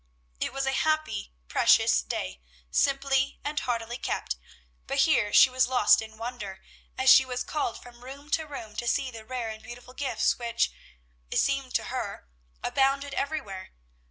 [0.39, 4.35] It was a happy, precious day, simply and heartily kept;
[4.87, 6.59] but here she was lost in wonder,
[6.97, 10.39] as she was called from room to room to see the rare and beautiful gifts
[10.39, 10.71] which,
[11.29, 12.27] it seemed to her,
[12.63, 13.73] abounded everywhere.